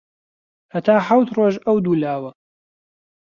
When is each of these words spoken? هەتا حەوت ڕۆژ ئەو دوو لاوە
هەتا 0.73 0.95
حەوت 1.07 1.27
ڕۆژ 1.37 1.55
ئەو 1.65 1.77
دوو 1.85 1.99
لاوە 2.03 2.31